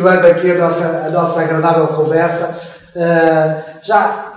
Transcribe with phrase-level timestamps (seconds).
[0.00, 2.58] continuando aqui a nossa, a nossa agradável conversa,
[2.96, 4.32] uh, já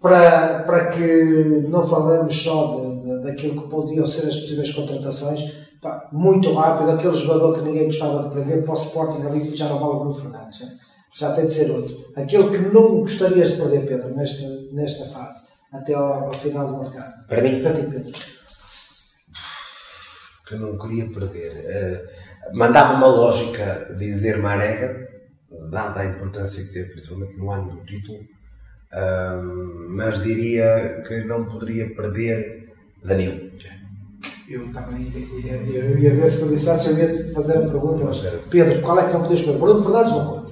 [0.00, 5.40] para, para que não falemos só de, de, daquilo que podiam ser as possíveis contratações,
[5.80, 9.68] pá, muito rápido, aquele jogador que ninguém gostava de prender para o Sporting ali já
[9.68, 10.60] não vale o Bruno Fernandes.
[10.60, 10.78] Né?
[11.14, 11.94] Já tem de ser outro.
[12.16, 16.78] Aquele que não gostarias de perder, Pedro, nesta, nesta fase, até ao, ao final do
[16.78, 17.26] mercado.
[17.26, 17.60] Para mim?
[17.60, 18.12] Para ti, Pedro.
[20.46, 22.06] Que eu não queria perder.
[22.08, 22.21] Uh,
[22.52, 25.08] Mandava uma lógica dizer Marega,
[25.70, 31.44] dada a importância que teve, principalmente no ano do título, uh, mas diria que não
[31.46, 33.50] poderia perder Danilo.
[34.48, 38.04] Eu também ia, ia, ia ver se tu dissesse, eu ia te fazer a pergunta.
[38.04, 38.18] Mas,
[38.50, 39.58] Pedro, qual é que não podias perder?
[39.58, 40.42] Bruno Fernandes não conta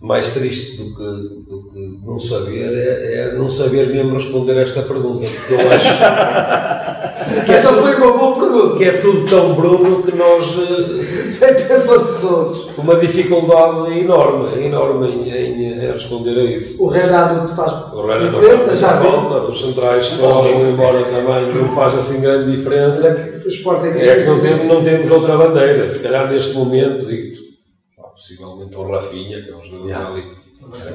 [0.00, 4.62] mais triste do que, do que não saber é, é, não saber mesmo responder a
[4.62, 5.26] esta pergunta.
[5.26, 5.88] Porque eu acho
[7.44, 8.78] que é, então foi uma boa pergunta.
[8.78, 10.56] Que é tudo tão Bruno que nós
[11.40, 16.82] temos uma dificuldade enorme, enorme em, em, em, responder a isso.
[16.82, 21.94] O Renato faz o Renato diferença, já falta, os centrais foram embora também, não faz
[21.94, 23.08] assim grande diferença.
[23.08, 25.88] É que, é que não, temos, não temos outra bandeira.
[25.88, 27.30] Se calhar neste momento, digo
[28.20, 30.08] possivelmente o Rafinha, que é um jogador yeah.
[30.08, 30.24] ali.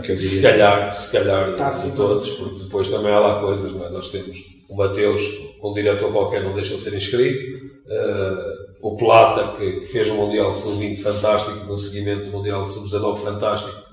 [0.07, 3.89] É se calhar, se calhar tá, de todos, porque depois também há lá coisas, é?
[3.89, 4.37] nós temos
[4.69, 5.23] o Mateus,
[5.63, 7.45] um diretor qualquer não deixa de ser inscrito,
[7.87, 13.17] uh, o Plata, que, que, fez um Mundial Sub-20 fantástico, no seguimento do Mundial Sub-19
[13.17, 13.85] fantástico,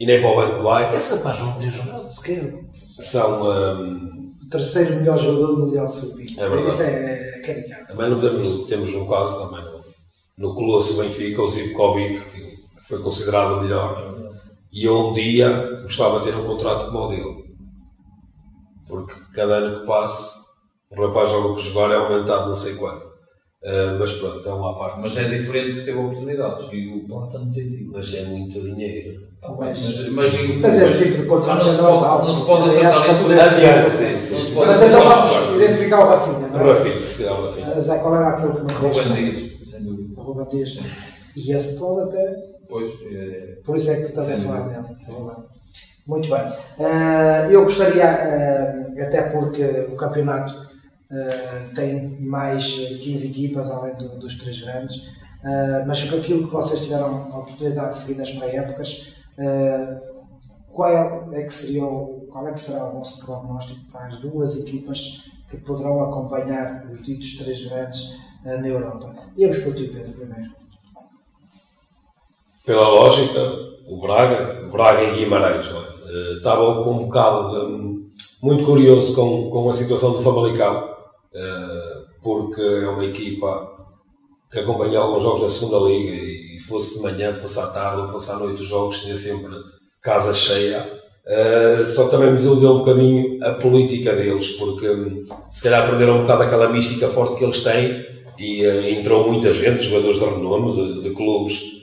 [0.00, 0.94] e nem para o banco vai.
[0.94, 2.54] Esse rapaz não podia jogar sequer.
[3.00, 3.42] São.
[3.42, 6.38] Um, o terceiro melhor jogador do Mundial Sub-20.
[6.38, 6.68] É verdade.
[6.72, 7.86] Isso é, é caricado.
[7.88, 9.84] Também não temos, temos um caso também no,
[10.38, 14.27] no Colosso Benfica, o Zivkovic, que foi considerado o melhor.
[14.78, 17.44] E eu um dia gostava de ter um contrato como o dele.
[18.86, 20.38] Porque cada ano que passa,
[20.92, 23.04] o rapaz joga que jogar é aumentado não sei quanto.
[23.64, 25.00] Uh, mas pronto, é uma parte.
[25.02, 26.68] Mas é diferente porque teve oportunidades.
[26.72, 29.20] E o Plata não tem Mas é muito dinheiro.
[29.40, 32.46] Tá mas, mas, mas, mas é o tipo de contrato não, se pode, não se
[32.46, 33.32] pode acertar em tudo.
[33.32, 34.34] Adiante, sim, sim.
[34.36, 36.48] Não se pode mas então vamos identificar o Rafinha.
[36.50, 36.62] Não é?
[36.62, 37.80] O Rafinha, se calhar o Rafinha.
[37.80, 40.22] Zé, qual era aquele que não Ruben Dias, sem dúvida.
[40.22, 40.80] Ruben Dias.
[41.34, 43.58] E esse pode até Pois, é...
[43.64, 45.58] Por isso é que estás a falar dele.
[46.08, 46.40] Muito bem.
[46.78, 49.62] Uh, eu gostaria, uh, até porque
[49.92, 55.18] o campeonato uh, tem mais 15 equipas, além do, dos três grandes,
[55.86, 59.14] mas com aquilo que vocês tiveram a oportunidade de seguir nas pré-épocas,
[60.72, 64.16] qual é, é, que seria o, qual é que será o vosso prognóstico para as
[64.16, 69.14] duas equipas que poderão acompanhar os ditos três grandes na Europa?
[69.36, 70.57] Íamos para o tio Pedro primeiro
[72.68, 73.40] pela lógica,
[73.86, 76.34] o Braga, o Braga e Guimarães, é?
[76.34, 77.98] estavam com um bocado de,
[78.42, 80.86] muito curioso com, com a situação do Famalicão,
[81.34, 83.70] eh, porque é uma equipa
[84.52, 88.06] que acompanha alguns jogos da segunda liga e fosse de manhã, fosse à tarde ou
[88.06, 89.54] fosse à noite os jogos, tinha sempre
[90.02, 90.98] casa cheia.
[91.26, 95.86] Uh, só que também me desiludeu um bocadinho a política deles, porque um, se calhar
[95.86, 98.02] perderam um bocado aquela mística forte que eles têm
[98.38, 101.77] e uh, entrou muita gente, jogadores de renome, de, de clubes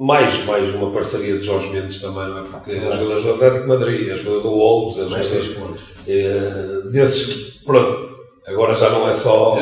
[0.00, 2.42] mais, mais uma parceria de Jorge Mendes também, não é?
[2.44, 2.88] Porque claro.
[2.88, 5.82] é jogadores do Atlético Madrid, é jogador do Wolves, é mais seis pontos.
[6.08, 8.16] É, desses, pronto,
[8.46, 9.58] agora já não é só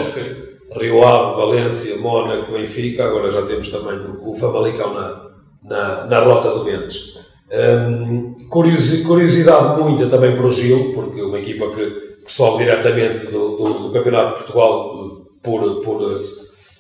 [0.77, 5.29] Rio Ave, Valência, Mónaco, Benfica, agora já temos também o, o Famalicão na,
[5.65, 7.19] na, na rota do Mendes.
[7.51, 11.91] Um, curiosidade muita também para o Gil, porque uma equipa que,
[12.25, 16.09] que sobe diretamente do, do, do Campeonato de Portugal por, por,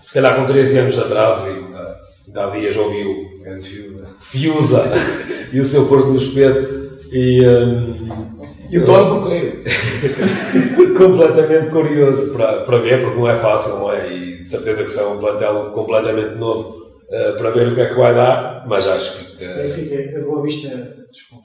[0.00, 1.67] se calhar com 13 anos atrás, e
[2.34, 4.08] há dias ouviu Grande Fiusa.
[4.20, 4.84] Fiusa
[5.52, 6.88] e o seu porco no espeto.
[7.10, 8.28] E, um,
[8.70, 9.64] e o Tony Porqueiro.
[10.98, 14.12] completamente curioso para, para ver, porque não é fácil, não é?
[14.12, 17.88] E de certeza que são um plantel completamente novo uh, para ver o que é
[17.88, 19.44] que vai dar, mas acho que.
[19.44, 20.68] Uh, Benfica, a Boa Vista,
[21.10, 21.44] desculpa.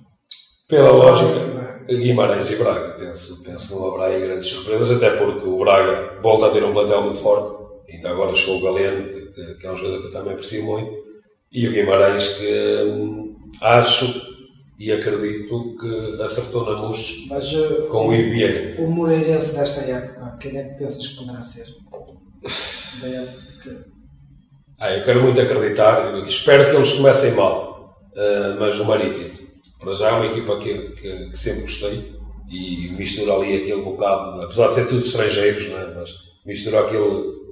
[0.67, 2.95] Pela lógica, Guimarães e Braga.
[2.97, 6.63] Penso, penso que não haverá aí grandes surpresas, até porque o Braga volta a ter
[6.63, 7.63] um plantel muito forte.
[7.91, 11.03] Ainda agora chegou o Galeno, que, que é um jogador que eu também aprecio muito
[11.51, 14.33] e o Guimarães, que hum, acho
[14.79, 18.81] e acredito que acertou na luz Mas, uh, com o Ibier.
[18.81, 21.67] O Moreirense desta época, quem é que pensas que poderá ser?
[23.01, 23.85] Da época.
[24.79, 29.31] Ah, eu quero muito acreditar, espero que eles comecem mal, uh, mas o Marítimo,
[29.79, 32.11] para já é uma equipa que, que, que, sempre gostei
[32.49, 35.93] e mistura ali aquele bocado, apesar de ser tudo estrangeiros, não é?
[35.93, 36.13] mas
[36.45, 37.42] mistura aquele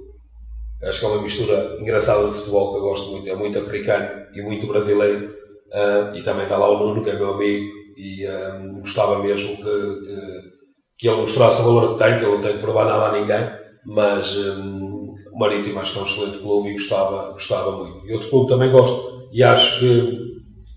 [0.84, 3.28] Acho que é uma mistura engraçada de futebol que eu gosto muito.
[3.28, 5.34] É muito africano e muito brasileiro.
[5.68, 9.56] Uh, e também está lá o Nuno, que é meu amigo, e um, gostava mesmo
[9.56, 10.52] que, que,
[10.98, 13.20] que, ele mostrasse o valor que tem, que ele não tem que provar nada a
[13.20, 13.48] ninguém.
[13.86, 18.06] Mas um, o Marítimo acho que é um excelente clube e gostava, gostava muito.
[18.06, 20.18] E outro clube também gosto e acho que,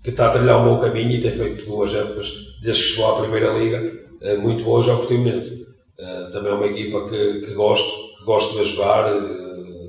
[0.02, 2.32] que está a trilhar um bom caminho e tem feito duas épocas,
[2.62, 3.92] desde que chegou à Primeira Liga,
[4.22, 5.66] eh, muito boas ao Portimonense.
[5.98, 9.12] Eh, também é uma equipa que, que gosto, que gosto de jogar,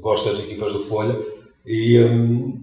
[0.07, 1.19] gosto das equipas do Folha
[1.65, 2.57] e, hum,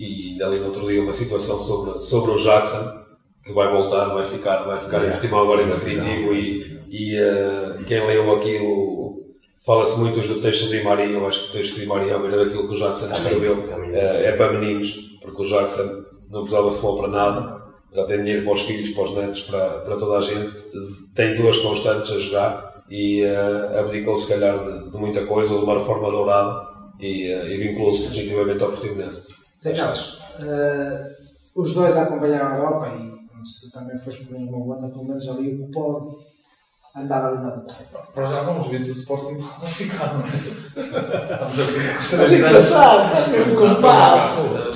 [0.00, 3.02] e ainda ali no outro dia uma situação sobre, sobre o Jackson
[3.44, 7.84] que vai voltar, vai ficar, vai ficar em Portimão agora em definitivo e, e uh,
[7.84, 9.22] quem leu aquilo
[9.64, 12.18] fala-se muito hoje do texto de Maria, eu acho que o texto de Maria, a
[12.18, 16.68] maneira aquilo que o Jackson escreveu, uh, é para meninos, porque o Jackson não precisava
[16.68, 17.62] de futebol para nada,
[17.94, 20.52] já tem dinheiro para os filhos, para os netos, para, para toda a gente,
[21.14, 25.64] tem duas constantes a jogar e uh, abdicou se calhar de, de, muita coisa, de
[25.64, 26.71] uma reforma dourada
[27.02, 29.34] e, uh, e vinculou-se definitivamente ao Portimonense.
[29.62, 30.20] Zé Carlos,
[31.54, 35.28] os dois a acompanhar a Europa e se também foste por uma banda, pelo menos
[35.28, 36.16] ali o pode
[36.96, 37.74] andar ali na luta.
[38.14, 40.28] Para já vamos ver se o Sporting vai ficar, não é?
[40.28, 42.70] Estamos a ver com os três grandes.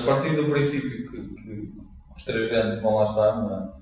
[0.05, 1.73] Partindo do princípio que, que,
[2.17, 3.77] os três grandes vão lá estar, não é?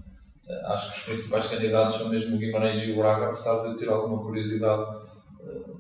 [0.67, 3.77] acho que os principais candidatos são mesmo o Guimarães e o Braga, apesar de eu
[3.77, 5.04] ter alguma curiosidade eh,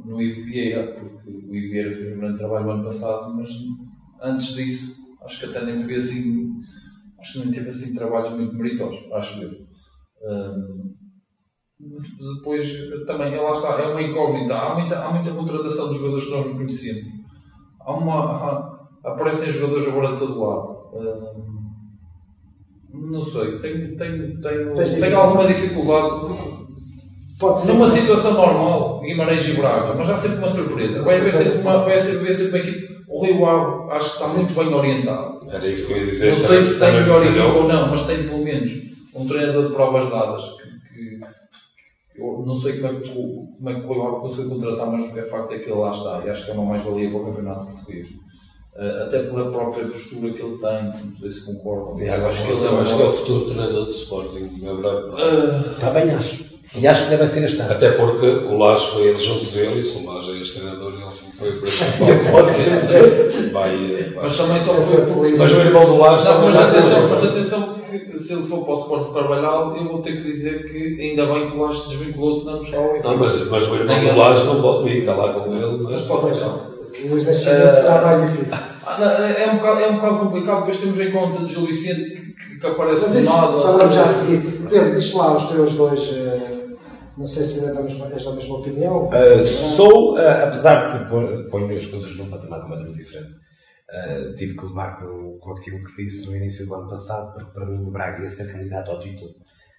[0.04, 3.50] no Ivo Vieira, porque o Ivo Vieira fez um grande trabalho no ano passado, mas
[4.22, 6.52] antes disso acho que até nem foi assim
[7.18, 9.64] acho que nem teve assim trabalhos muito meritosos, acho eu.
[10.22, 10.94] Um,
[12.36, 12.70] depois
[13.06, 14.54] também, lá está, é uma incógnita.
[14.54, 17.04] Há muita, há muita contratação de jogadores que nós não conhecemos.
[17.80, 20.74] Há uma, há, aparecem jogadores agora de todo lado.
[20.94, 21.54] Um,
[23.10, 26.63] não sei, tenho, tenho, tenho, tenho alguma dificuldade.
[27.44, 27.72] Pode ser.
[27.72, 31.02] Numa situação normal, Guimarães e Braga, mas há sempre uma surpresa.
[31.02, 32.94] Vai haver sempre uma, vai ser, vai ser uma equipe.
[33.06, 35.50] O Rio Ave acho que está muito bem orientado.
[35.50, 36.38] Era isso que eu ia dizer.
[36.38, 38.72] Não sei se tem melhor equipa ou não, mas tem pelo menos
[39.14, 41.18] um treinador de provas dadas que,
[42.14, 45.18] que eu não sei como é que, como é que o conseguiu contratar, mas o
[45.18, 47.24] é facto é que ele lá está e acho que é uma mais-valia para o
[47.26, 48.08] campeonato português.
[48.74, 52.00] Uh, até pela própria postura que ele tem, não sei se concordam.
[52.00, 54.74] É, eu acho que ele é, acho que é o futuro treinador de Sporting, é
[54.74, 55.06] verdade.
[55.10, 56.43] Uh, está bem, acho.
[56.76, 57.72] E acho que deve ser este ano.
[57.72, 60.92] Até porque o Lage foi ele junto dele e se o Lage é este treinador,
[60.92, 62.32] ele foi o principal.
[62.32, 63.50] Pode ser.
[63.52, 63.76] Vai,
[64.12, 64.24] vai.
[64.24, 65.36] Mas também só foi.
[65.38, 66.24] Mas o irmão do Lage.
[66.24, 70.02] Não, mas atenção, mas atenção que se ele for para o Sport Carvalhal, eu vou
[70.02, 73.16] ter que dizer que ainda bem que o Lage se desvinculou, senão nos ao Não,
[73.18, 75.78] mas, mas o irmão do Lage não pode vir, está lá com ele.
[75.78, 76.44] Mas pode ser.
[76.44, 78.58] O Luís Nascimento será mais difícil.
[78.86, 82.10] Ah, é, um bocado, é um bocado complicado, depois temos em conta de Gil Vicente
[82.10, 83.62] que, que aparece do nada.
[83.62, 84.40] Falamos já a seguir.
[84.68, 86.00] Pedro, diz lá os teus dois.
[86.00, 86.53] Uh
[87.16, 89.08] não sei se ainda és da mesma opinião.
[89.08, 91.10] Uh, sou, uh, apesar de que
[91.50, 93.34] ponho as coisas num patamar completamente diferente.
[93.90, 97.52] Uh, tive que levar com, com aquilo que disse no início do ano passado, porque
[97.52, 99.34] para mim o Braga ia ser candidato ao título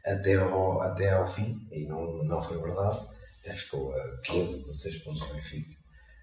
[0.05, 2.99] até ao, até ao fim, e não, não foi verdade.
[3.41, 5.75] Até ficou a 15, 16 pontos do Benfica.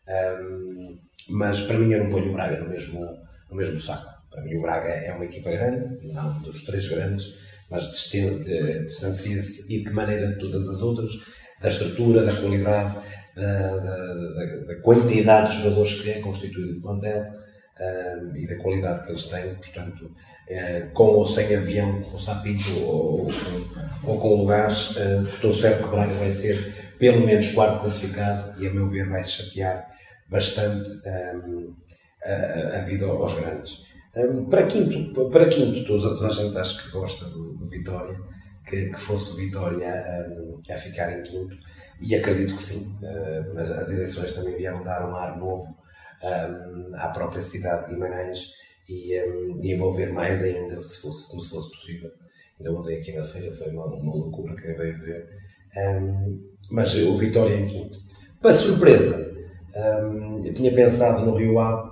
[0.08, 0.98] Um,
[1.30, 3.00] mas para mim eu não ponho o Braga no mesmo,
[3.50, 4.10] no mesmo saco.
[4.30, 7.34] Para mim o Braga é uma equipa grande, não dos três grandes,
[7.72, 11.10] mas distancia-se e de que maneira de todas as outras,
[11.58, 12.98] da estrutura, da qualidade,
[13.34, 14.14] da, da,
[14.66, 17.24] da quantidade de jogadores que é constituído o plantel
[17.80, 22.78] um, e da qualidade que eles têm, portanto, uh, com ou sem avião, com sapito
[22.80, 23.30] ou, ou,
[24.04, 28.62] ou com lugares, uh, estou certo que o Braga vai ser pelo menos quarto classificado
[28.62, 29.88] e, a meu ver, vai se chatear
[30.28, 30.90] bastante
[31.46, 31.74] um,
[32.22, 33.91] a, a vida aos grandes.
[34.14, 38.20] Um, para quinto, para quinto toda, a gente acho que gosta do, do Vitória,
[38.68, 39.88] que, que, fosse o Vitória
[40.28, 41.56] um, a ficar em quinto,
[41.98, 45.74] e acredito que sim, uh, mas as eleições também vieram dar um ar novo
[46.22, 48.50] um, à própria cidade de Guimarães
[48.86, 52.10] e, e, envolver mais ainda, se fosse, como se fosse possível.
[52.58, 55.26] Ainda ontem aqui na feira foi uma, uma loucura que veio ver.
[56.70, 57.98] mas o Vitória em quinto.
[58.40, 59.34] Para surpresa,
[60.44, 61.91] eu tinha pensado no Rio Ave,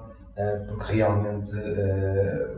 [0.68, 2.56] porque realmente eh,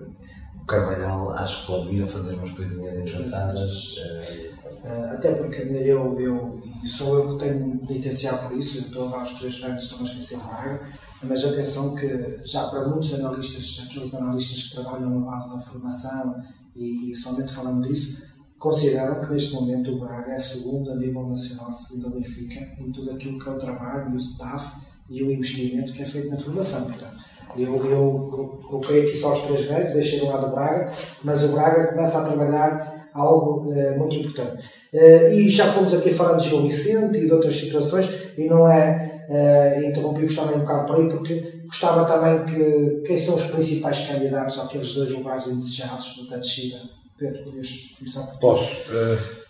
[0.61, 3.97] o Carvalhal acho que pode vir a fazer umas coisinhas engraçadas.
[3.99, 9.23] Eh, até porque eu, eu, sou eu que tenho de licenciar por isso, eu estou
[9.23, 10.81] os três grandes estão a esquecer Braga,
[11.23, 16.43] mas atenção que já para muitos analistas, aqueles analistas que trabalham na base da formação
[16.75, 18.23] e, e somente falando disso,
[18.59, 22.91] consideram que neste momento o Braga é segundo a nível nacional, segundo a Benfica, em
[22.91, 26.37] tudo aquilo que é o trabalho, o staff e o investimento que é feito na
[26.37, 26.85] formação.
[26.85, 27.17] Portanto,
[27.57, 30.91] eu, eu coloquei aqui só os três grandes, deixei do lado o Braga,
[31.23, 34.65] mas o Braga começa a trabalhar algo uh, muito importante.
[34.93, 38.71] Uh, e já fomos aqui falando de João Vicente e de outras situações, e não
[38.71, 43.47] é uh, interrompi também um bocado por aí, porque gostava também que quem são os
[43.47, 46.79] principais candidatos àqueles dois lugares indesejados da descida.
[47.19, 48.91] Pedro, podias começar por Posso.
[48.91, 49.43] Uh,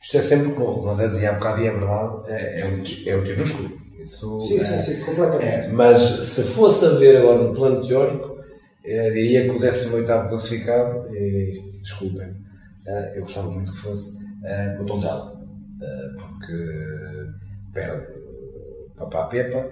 [0.00, 2.84] isto é sempre como nós é dizia há bocado e é verdade, é, é, um,
[3.06, 3.85] é um tiro no escuro.
[3.98, 5.44] Isso, sim, sim, sim, completamente.
[5.44, 8.36] É, mas se fosse a ver agora no plano teórico,
[8.86, 14.80] Eu diria que o 18 classificado, e, desculpem, uh, eu gostava muito que fosse uh,
[14.80, 15.36] o Tondela,
[16.16, 17.26] porque
[17.74, 18.06] perde
[18.96, 19.68] papá Pepa,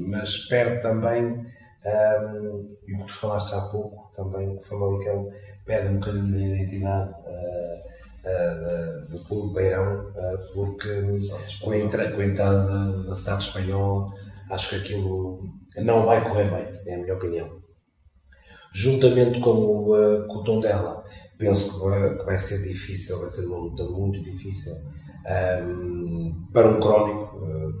[0.00, 1.44] mas perde também,
[2.86, 5.30] e o que tu falaste há pouco, também o Famalicão
[5.64, 7.14] perde um bocadinho da identidade
[8.24, 10.88] uh, do clube Beirão, uh, porque
[11.60, 14.12] com a, entra, com a entrada da, SAD espanhola,
[14.50, 17.62] acho que aquilo não vai correr bem, é a minha opinião.
[18.72, 21.04] Juntamente com o, uh, com o Tondela,
[21.38, 24.74] penso que vai, que vai, ser difícil, vai ser uma luta muito difícil
[25.62, 27.74] um, para um crónico, uh,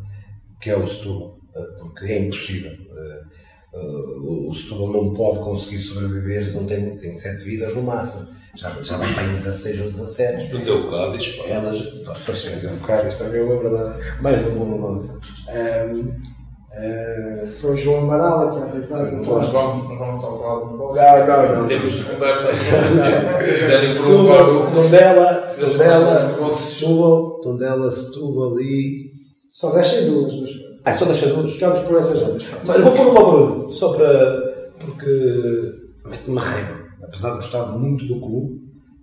[0.60, 2.72] que é o Setúbal, uh, porque é impossível.
[2.72, 8.70] Uh, o Setúbal não pode conseguir sobreviver, não tem, tem sete vidas no máximo já,
[8.82, 10.52] já vai para em 16 ou 17.
[10.52, 11.44] Vendeu o Cádiz, pá.
[11.48, 14.22] Elas, depois vendeu o Cádiz também, é uma verdade.
[14.22, 14.96] Mais um bom.
[14.96, 19.16] Um, uh, Foi o João Amaral que há pensado.
[19.16, 21.02] Nós vamos, nós vamos falar do negócio.
[21.02, 21.68] Não, não, não.
[21.68, 23.98] Temos conversa aí.
[23.98, 24.70] O.
[24.70, 29.14] Tondela, Tondela, Setúbal, Tondela, Setúbal e.
[29.50, 30.50] Só deixem duas, mas.
[30.84, 31.52] Ah, só deixa duas?
[31.52, 32.44] Ficamos por essas duas.
[32.64, 34.68] Mas vou pôr uma Bruno, só para.
[34.78, 35.72] porque.
[36.04, 38.60] mete-me raiva apesar de gostar muito do clube,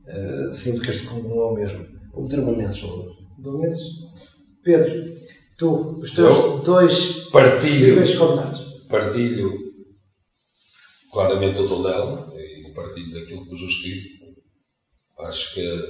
[0.08, 1.86] uh, sinto que este clube não é o mesmo.
[2.14, 3.18] Vou meter uma menção hoje.
[3.38, 3.88] Domenses?
[4.64, 5.18] Pedro,
[5.58, 8.62] tu, os teus Eu dois partilho, condenados.
[8.88, 9.72] Partilho
[11.12, 14.10] claramente o Tondela e partilho daquilo que o Justiça.
[15.20, 15.82] Acho que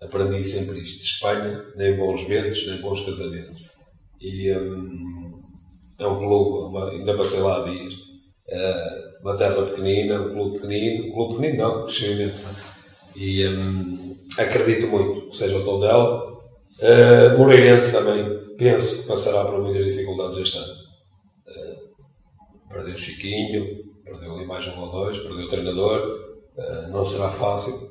[0.00, 1.02] aprendi sempre isto.
[1.02, 3.62] Espanha, nem bons ventos, nem bons casamentos.
[4.20, 5.42] E hum,
[5.98, 7.94] é um clube, ainda passei lá a dias.
[7.94, 12.48] Uh, uma terra pequenina, um clube pequenino, um clube pequenino não, cresceu imenso.
[13.14, 16.30] E um, acredito muito que seja o tom dela.
[16.78, 18.24] Uh, Moreirense também
[18.56, 20.74] penso que passará por muitas dificuldades este ano.
[21.46, 27.28] Uh, perdeu Chiquinho, perdeu ali mais um ou dois, perdeu o treinador, uh, não será
[27.28, 27.90] fácil.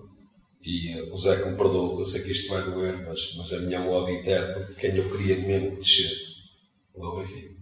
[0.63, 3.53] E uh, o Zé que me perdoou, eu sei que isto vai doer, mas, mas
[3.53, 6.50] a minha ódio interno, quem eu queria mesmo que descesse,
[6.95, 7.59] o Benfica.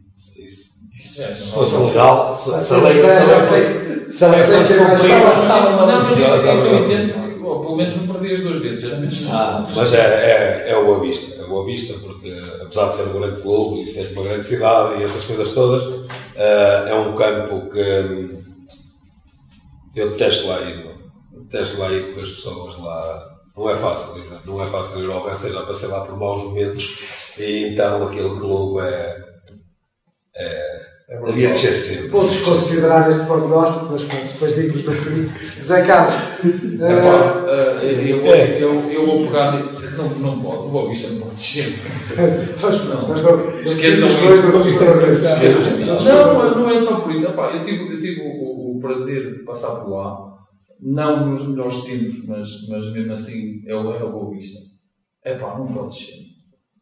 [1.20, 3.02] É, se fosse legal, se a lei
[4.44, 5.20] fosse cumprida.
[5.20, 9.28] Não, mas isso eu entendo, pelo menos não perdi as duas vezes, era menos.
[9.32, 12.96] Ah, mas é, é, é o Boa Vista, é o Boa Vista, porque apesar de
[12.96, 17.16] ser um grande clube e ser uma grande cidade e essas coisas todas, é um
[17.16, 18.38] campo que
[19.96, 20.84] eu detesto lá ir,
[21.44, 23.34] detesto lá ir porque as pessoas lá.
[23.56, 27.00] Não é fácil, não é fácil ir ao Bessa, já passei lá por maus momentos
[27.40, 29.27] e então aquele clube é.
[30.38, 32.10] É é Havia de ser sempre.
[32.10, 35.40] Vou desconsiderar este prognóstico, mas pronto, depois digo-vos no fim.
[35.40, 36.16] Zé Carlos.
[36.44, 39.54] Uh, eu, eu, eu, eu vou pegar.
[39.96, 41.80] Não, não pode, o Boa Vista não pode descer.
[42.62, 43.58] Mas não, mas não.
[43.58, 44.10] Esqueçam
[45.80, 46.04] isso.
[46.04, 47.28] Não, não é só por isso.
[47.28, 50.38] Epá, eu tive, eu tive o, o, prazer de passar por lá,
[50.82, 54.60] não nos melhores tempos, mas, mas mesmo assim é o, é o Boa Vista.
[55.24, 56.16] É pá, não pode descer.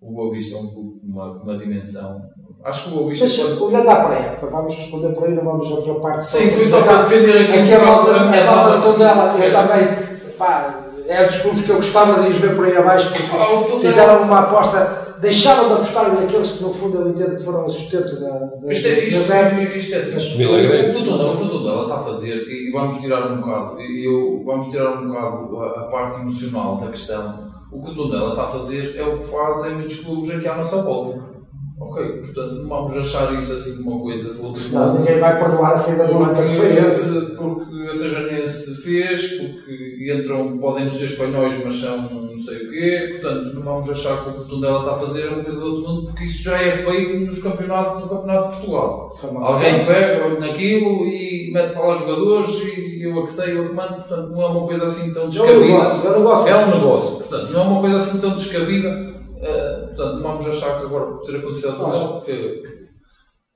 [0.02, 2.20] O Boa Vista é um clube com uma, uma dimensão
[2.66, 3.14] Acho que o Boa.
[3.20, 3.64] Mas pode...
[3.64, 6.26] olhando à praia, vamos responder por aí, não vamos a outra parte.
[6.26, 7.60] Sim, foi só para defender aqui.
[7.60, 9.06] Aquela malta toda,
[9.38, 13.10] eu também, pá, é dos clubes que eu gostava de ir ver por aí abaixo,
[13.10, 17.44] porque ah, fizeram uma aposta, deixaram de apostar naqueles que no fundo eu entendo que
[17.44, 18.30] foram os sustentos da.
[18.30, 20.18] da isto é, isto, é, isto é assim.
[20.34, 24.90] O que o Tondela está a fazer, e vamos tirar um bocado, eu, vamos tirar
[24.90, 27.54] um bocado a, a parte emocional da questão.
[27.72, 30.56] O que o Tondela está a fazer é o que fazem muitos clubes aqui à
[30.56, 31.35] nossa volta
[31.78, 35.74] Ok, portanto não vamos achar isso assim uma coisa de outro Não, ninguém vai perdoar
[35.74, 41.62] a saída do Marca que foi Porque a Sejanense fez, porque entram, podem ser espanhóis,
[41.64, 44.92] mas são não sei o quê, portanto não vamos achar que o que Tondela está
[44.94, 48.02] a fazer é uma coisa do outro mundo, porque isso já é feito nos campeonatos,
[48.02, 49.18] no Campeonato de Portugal.
[49.42, 53.96] Alguém pega naquilo e mete para lá jogadores e eu a que sei, eu comando,
[53.96, 55.56] portanto não é uma coisa assim tão descabida.
[55.56, 56.48] É um negócio, é um negócio.
[56.48, 60.48] É um negócio, portanto não é uma coisa assim tão descabida Uh, portanto, não vamos
[60.48, 62.86] achar que agora, por ter acontecido tudo que...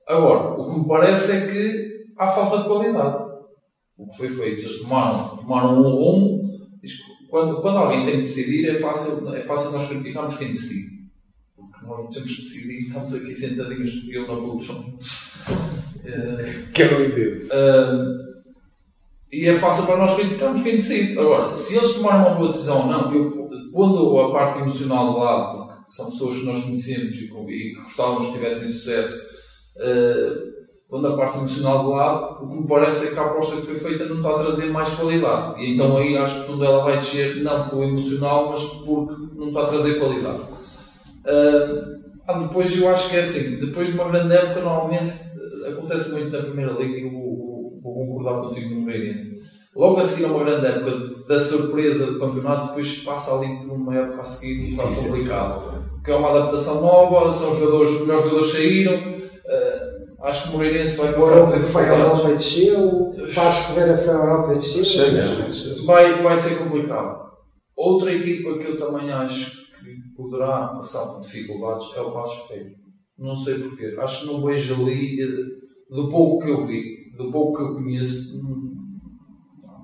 [0.08, 3.30] Agora, o que me parece é que há falta de qualidade.
[3.96, 6.50] O que foi feito, eles tomaram, tomaram um rumo.
[7.28, 11.00] Quando, quando alguém tem que decidir, é fácil, é fácil nós criticarmos quem decide.
[11.54, 14.84] Porque nós não temos que decidir, estamos aqui sentadinhos, eu na produção.
[16.00, 17.44] Uh, que eu não entendo.
[17.44, 18.30] Uh,
[19.30, 21.18] e é fácil para nós criticarmos quem decide.
[21.18, 25.20] Agora, se eles tomaram uma boa decisão ou não, eu, pondo a parte emocional de
[25.20, 25.59] lado,
[25.90, 29.18] são pessoas que nós conhecemos e, que gostávamos que tivessem sucesso,
[29.76, 33.56] uh, quando a parte emocional do lado, o que me parece é que a aposta
[33.56, 35.62] que foi feita não está a trazer mais qualidade.
[35.62, 39.48] E então aí acho que tudo ela vai descer, não pelo emocional, mas porque não
[39.48, 40.40] está a trazer qualidade.
[40.40, 45.18] Uh, ah, depois eu acho que é assim, depois de uma grande época, normalmente
[45.66, 49.39] acontece muito na Primeira Liga e o, vou concordar contigo no Moreirense.
[49.74, 53.72] Logo a seguir a uma grande época da surpresa do campeonato, depois passa ali por
[53.72, 55.84] uma época a seguir e faz complicado.
[55.92, 58.94] Porque é uma adaptação nova, são jogadores, os melhores jogadores saíram.
[58.94, 62.18] Uh, acho que o Moreirense vai O passar Europa por que foi a dificuldades.
[62.18, 64.84] Europa e desceu, o Passos Ferreira foi a Europa e desceu.
[64.84, 65.86] Chega.
[65.86, 67.30] vai, vai ser complicado.
[67.76, 72.70] Outra equipa que eu também acho que poderá passar por dificuldades é o Passos Ferreira.
[73.16, 73.94] Não sei porquê.
[73.98, 77.74] Acho que não vejo ali, eh, do pouco que eu vi, do pouco que eu
[77.74, 78.40] conheço,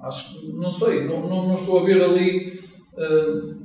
[0.07, 2.61] acho que, não sei, não, não, não estou a ver ali.
[2.97, 3.57] eh,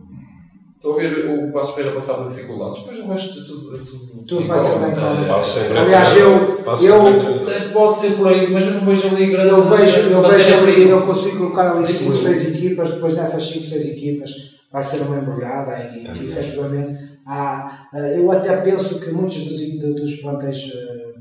[0.76, 2.80] estou a ver o Passos Ferreira passar por dificuldades.
[2.82, 3.78] Depois o resto de tudo.
[3.78, 5.42] de tudo Tudo vai ser bem claro.
[5.44, 6.58] Sem Aliás, grande- eu-
[6.88, 9.50] eu- Pode ser por aí, mas eu não vejo ali grande.
[9.50, 12.34] Eu vejo, eu vejo ali, eu consigo colocar ali 5, Digo eu.
[12.34, 14.32] 6 equipas, depois dessas 5, 6 equipas
[14.72, 17.88] vai ser uma embrulhada e que efetivamente há.
[17.94, 21.12] eh, Eu até penso que muitos dos, dos plantéis, eh,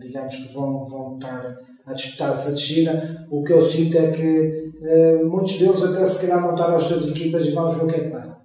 [0.00, 1.56] digamos que vão, vão estar
[1.88, 6.26] a disputar essa descida, o que eu sinto é que eh, muitos deles até se
[6.26, 8.36] calhar montaram as suas equipas e vamos ver o que é que dá.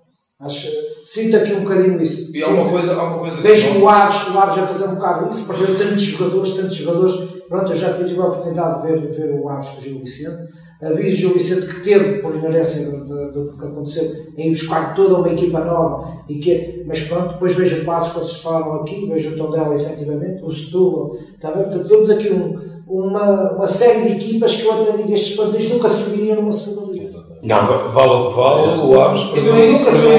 [0.42, 0.70] Acho,
[1.06, 2.36] sinto aqui um bocadinho isso.
[2.36, 4.96] E há uma coisa, há uma coisa Vejo o Aves, o Aves a fazer um
[4.96, 7.16] bocado isso, perdeu tantos jogadores, tantos jogadores.
[7.48, 10.54] Pronto, eu já tive a oportunidade de ver, ver o Aves com o Gil Vicente.
[10.96, 15.30] Vi o Gil Vicente que teve, por inerência do, que aconteceu, em buscar toda uma
[15.30, 16.24] equipa nova.
[16.28, 19.76] E que, mas pronto, depois vejo o passo que vocês falaram aqui, vejo o Tondela
[19.76, 21.18] efetivamente, o Setúbal.
[21.36, 21.64] Está bem?
[21.64, 25.70] Portanto, vemos aqui um, uma, uma série de equipas que eu até digo estes plantéis
[25.72, 27.24] nunca subiriam numa segunda liga.
[27.42, 29.54] Não, va- vale o que vale, o Aves perdeu,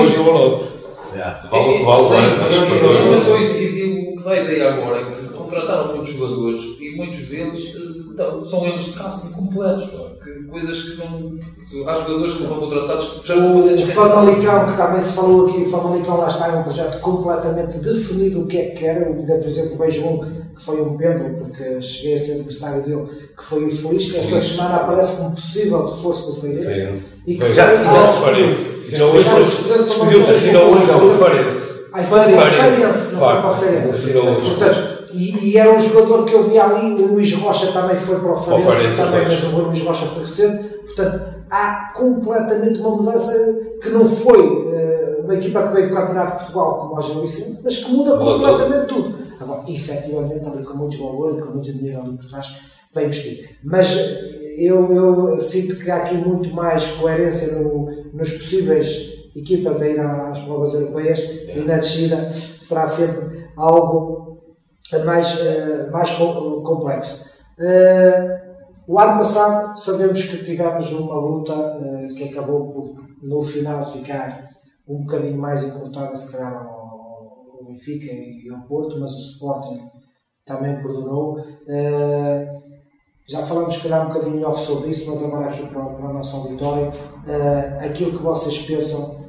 [0.02, 0.60] hoje o Ronaldo.
[1.14, 1.48] Yeah.
[1.50, 2.90] Vale o que vale, vai, mas mas eu- perdeu.
[2.92, 5.94] eu- eu só isso, e digo o que dá a ideia agora é que contrataram
[5.96, 9.86] muitos jogadores e muitos deles eh, então, são erros de casting completos.
[9.86, 11.34] pá, que- coisas que não.
[11.88, 13.86] Há jogadores que foram contratados que já estão a ser O.
[13.88, 18.42] Famalicão, que também se falou aqui, o Famalicão lá está, é um projeto completamente definido
[18.42, 19.02] o que é que quer.
[19.02, 22.82] Eu ainda, por exemplo, vejo um que foi um pêndulo, porque cheguei a ser adversário
[22.84, 27.16] dele, que foi o Feliz, que esta semana aparece como possível reforço do Feirense.
[27.26, 28.74] E que Já referência.
[28.78, 31.74] Assinou hoje, Já se- despediu-se, hoje ao Farense.
[31.92, 32.80] Ai, Feirense, Farense.
[32.80, 34.16] Feirense, o Feirense.
[34.18, 34.50] Hoje.
[34.50, 38.18] Portanto, e, e era um jogador que eu vi ali, o Luís Rocha também foi
[38.20, 40.64] para o o Farense, também, mas o Luís Rocha foi recente.
[40.86, 43.32] Portanto, há completamente uma mudança
[43.82, 47.20] que não foi eh, uma equipa que veio do Campeonato de Portugal como a Gil
[47.22, 49.14] Vicente, mas que muda completamente tudo.
[49.40, 52.54] Agora, efetivamente, ali com muito valor e com muito dinheiro ali por trás,
[52.94, 53.48] bem investido.
[53.64, 53.96] Mas
[54.56, 59.98] eu, eu sinto que há aqui muito mais coerência no- nos possíveis equipas a ir
[60.00, 64.23] às provas europeias e na descida será sempre algo
[65.04, 67.24] mais, eh, mais com- complexo.
[67.58, 68.42] Eh,
[68.86, 71.54] o ano passado sabemos que tivemos uma luta
[72.16, 74.50] que acabou por, no final, ficar
[74.86, 79.80] um bocadinho mais encurtada, se calhar, ao, Benfica e ao Porto, mas o Sporting
[80.46, 81.38] também perdurou.
[83.26, 86.12] Já falamos, se calhar, um bocadinho melhor sobre isso, mas agora aqui para, para a
[86.12, 86.92] nossa auditório,
[87.80, 89.24] aquilo que vocês pensam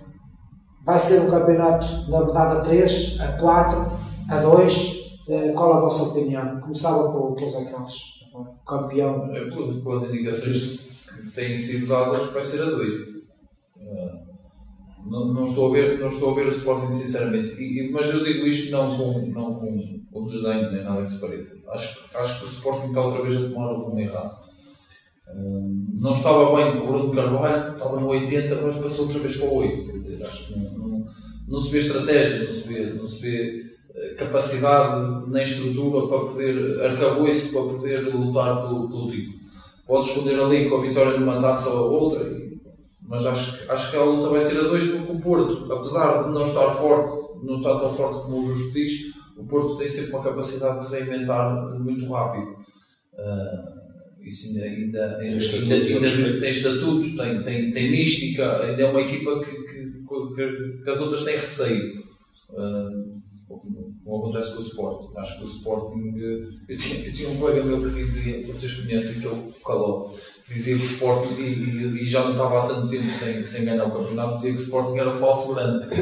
[0.85, 3.91] vai ser um campeonato, na verdade, a 3, a 4,
[4.29, 5.04] a 2.
[5.27, 6.59] Eh, qual a vossa opinião?
[6.61, 8.25] Começava pelo Zé Carlos,
[8.67, 9.35] campeão.
[9.35, 13.15] Eh, Pelas, pelas indicações que têm sido dadas, vai ser a 2.
[15.07, 17.53] não, não, estou a ver, não estou a ver o Sporting, sinceramente.
[17.61, 21.21] E- mas eu digo isto não com, não com, com desdém nem nada que se
[21.21, 21.55] pareça.
[21.69, 24.45] Acho, acho que o Sporting está outra vez a tomar o rumo errado.
[25.35, 29.37] Hum, não estava bem com o Bruno Carvalho, estava no 80, mas passou outra vez
[29.37, 29.85] para o 8.
[29.91, 31.05] Quer dizer, acho que não, não,
[31.47, 33.64] não se vê estratégia, não se vê, não se vê eh,
[34.17, 39.35] capacidade nem estrutura para poder, arcabouço para poder lutar pelo, pelo título.
[39.87, 42.35] Pode esconder ali com a vitória de uma taça ou outra,
[43.07, 46.23] mas acho, que- acho que a luta vai ser a dois, porque o Porto, apesar
[46.23, 49.87] de não estar forte, não está tão forte como o Justo diz, o Porto tem
[49.87, 52.55] sempre uma capacidade de se reinventar muito rápido.
[53.17, 53.73] Ah,
[54.23, 58.81] isso ainda, ainda, ainda, estatuto, ainda- tem ainda tem estatuto, tem, tem, tem mística, ainda
[58.81, 59.91] é uma equipa que, que,
[60.35, 62.03] que, que as outras têm receio.
[62.57, 62.89] Ah,
[64.05, 65.07] como acontece com o Sporting.
[65.17, 66.13] Acho que o Sporting.
[66.17, 69.51] eh, Eu tinha, eu tinha um colega meu que dizia, vocês conhecem, que é o
[69.65, 70.15] Calote,
[70.47, 73.65] dizia que o Sporting, e, e- e já não estava há tanto tempo sem, sem
[73.65, 75.87] ganhar o campeonato, dizia que o Sporting era falso grande.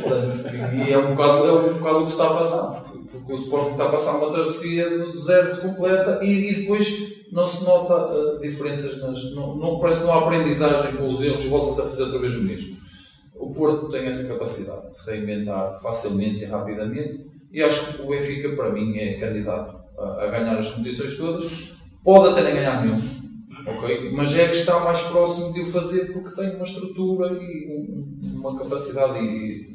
[0.00, 0.54] Portanto,
[0.86, 3.36] e é um, bocado, é um bocado o que está a passar, porque, porque o
[3.36, 8.12] Sporting está a passar uma travessia no deserto completa e, e depois não se nota
[8.42, 11.84] eh, diferenças, nas, não, não, parece que não há aprendizagem com os erros volta-se a
[11.90, 12.76] fazer outra vez o mesmo.
[13.34, 18.08] O Porto tem essa capacidade de se reinventar facilmente e rapidamente e acho que o
[18.08, 21.50] Benfica, para mim, é candidato a, a ganhar as competições todas.
[22.02, 23.00] Pode até nem ganhar nenhum,
[23.66, 24.10] ok?
[24.12, 28.40] Mas é que está mais próximo de o fazer porque tem uma estrutura e um-
[28.40, 29.74] uma capacidade e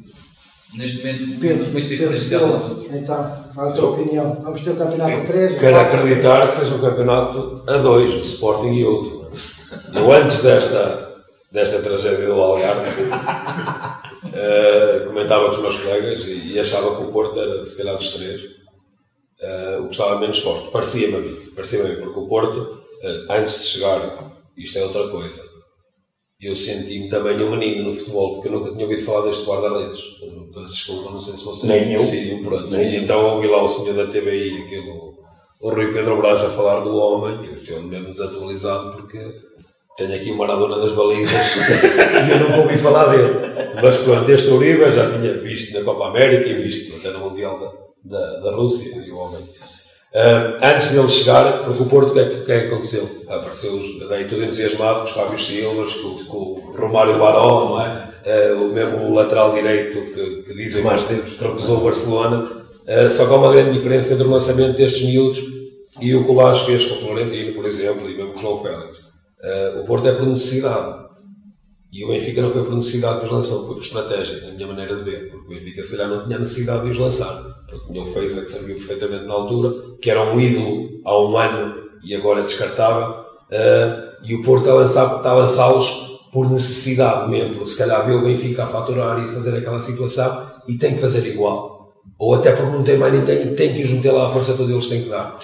[0.76, 2.18] neste momento Pedro, muito.
[2.20, 4.38] Silva, então, qual é a tua opinião?
[4.42, 5.58] Vamos ter o campeonato a 3?
[5.58, 9.30] Quero acreditar que seja um campeonato a dois, o Sporting e outro.
[9.92, 11.09] Eu antes desta,
[11.52, 12.88] desta tragédia do Algarve
[14.32, 17.96] eh, comentava com os meus colegas e, e achava que o Porto era, se calhar,
[17.96, 18.40] dos três,
[19.40, 20.70] eh, o que estava menos forte.
[20.70, 24.84] Parecia-me a mim, parecia-me a mim, porque o Porto, eh, antes de chegar, isto é
[24.84, 25.42] outra coisa,
[26.40, 30.00] eu senti-me também um menino no futebol, porque eu nunca tinha ouvido falar deste guarda-redes.
[30.66, 31.98] Desculpa, não sei se vocês Nem eu.
[32.00, 32.70] conheciam, pronto.
[32.70, 34.90] Nem E então ouvi lá o senhor da TVI, aquele,
[35.60, 39.18] o Rui Pedro Brás, a falar do homem, e eu mesmo desatualizado, porque
[40.00, 43.34] tenho aqui o Maradona das balizas e eu nunca ouvi falar dele.
[43.82, 47.84] Mas pronto, este Uribe já tinha visto na Copa América e visto até no Mundial
[48.04, 49.44] da, da, da Rússia, e o homem.
[50.14, 53.08] Ah, antes dele chegar, porque o Porto, o que é que, é que aconteceu?
[53.28, 58.10] Apareceu daí tudo entusiasmado com os Fábio Silvas, com, com o Romário Barão, não é?
[58.24, 62.64] Ah, o mesmo lateral direito que, que dizem mais tempos que recusou o Barcelona.
[62.88, 65.40] Ah, só que há uma grande diferença entre o lançamento destes miúdos
[66.00, 68.62] e o que o fez com o Florentino, por exemplo, e mesmo com o João
[68.62, 69.09] Félix.
[69.42, 71.00] Ah, o Porto é por necessidade.
[71.92, 74.66] E o Benfica não foi por necessidade que os lançou, foi por estratégia, na minha
[74.66, 75.30] maneira de ver.
[75.30, 77.42] Porque o Benfica, se calhar, não tinha necessidade de os lançar.
[77.68, 81.74] Porque o Feiza, que serviu perfeitamente na altura, que era um ídolo há um ano
[82.04, 83.24] e agora é descartável.
[83.52, 87.54] Ah, e o Porto está a lançar- está a lançá-los por necessidade mesmo.
[87.54, 91.00] Porque, se calhar, vê o Benfica a faturar e fazer aquela situação e tem que
[91.00, 91.92] fazer igual.
[92.18, 94.52] Ou até porque não tem mais ninguém e tem que os meter lá a força
[94.54, 95.38] toda eles têm que dar.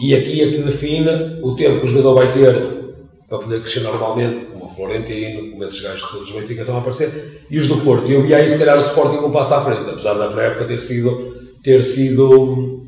[0.00, 2.89] E aqui é que define o tempo que o jogador vai ter
[3.30, 6.80] para poder crescer normalmente, como o Florentino, como esses gajos todos do Benfica estão a
[6.80, 8.10] aparecer, e os do Porto.
[8.10, 10.80] Eu vi aí, se calhar, o Sporting um passo à frente, apesar da pré-época ter
[10.80, 12.82] sido, ter sido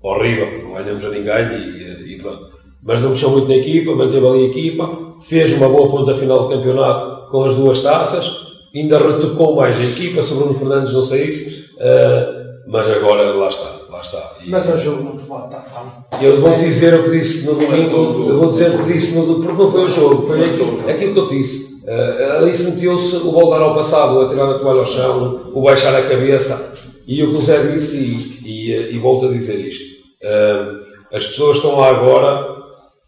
[0.00, 2.48] horrível, não ganhamos a ninguém e, e pronto.
[2.82, 6.48] Mas não mexeu muito na equipa, manteve ali a equipa, fez uma boa ponta final
[6.48, 10.94] de campeonato com as duas taças, ainda retocou mais a equipa, se o Bruno Fernandes
[10.94, 14.32] não saísse, ah, mas agora lá está, lá está.
[14.44, 16.22] E- Mas é um jogo muito bom, tá, tá.
[16.22, 17.96] eu vou dizer o que disse no domingo,
[18.28, 20.88] eu vou dizer o que disse no domingo, porque não foi o jogo, foi aquilo,
[20.88, 21.68] aquilo que eu disse.
[21.86, 25.94] Eh, ali sentiu-se o voltar ao passado, o atirar a toalha ao chão, o baixar
[25.94, 26.74] a cabeça,
[27.06, 29.84] e o que o Zé disse, e, e, eh, e volto a dizer isto.
[30.22, 30.66] Eh,
[31.14, 32.46] as pessoas que estão lá agora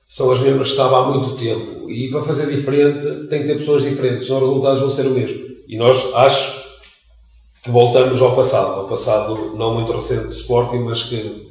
[0.09, 3.59] são as mesmas que estavam há muito tempo, e para fazer diferente tem que ter
[3.59, 5.39] pessoas diferentes, senão os resultados vão ser o mesmo.
[5.69, 6.60] E nós, acho
[7.63, 11.49] que voltamos ao passado, ao passado não muito recente de Sporting, mas que,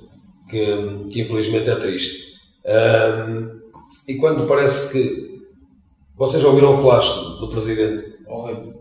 [0.49, 2.33] que, que infelizmente é triste.
[2.65, 3.59] Ahm,
[4.07, 5.29] e quando parece que.
[6.17, 7.07] Vocês já ouviram o flash
[7.39, 8.03] do, presidente?
[8.27, 8.79] Horrível.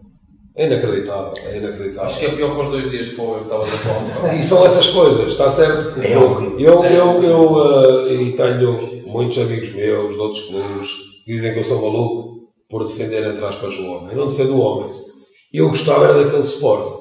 [0.57, 2.03] É inacreditável, é inacreditável.
[2.03, 4.35] Acho que é pior que os dois dias que estavas a falar.
[4.37, 5.95] E são essas coisas, está certo?
[5.95, 6.59] que É eu, horrível.
[6.59, 10.91] eu, eu, eu, ah, e tenho muitos amigos meus de outros clubes
[11.25, 14.11] que dizem que eu sou maluco por defender, entre aspas, o homem.
[14.11, 14.91] Eu não defendo o homem.
[15.55, 16.97] Eu gostava era daquele suporte.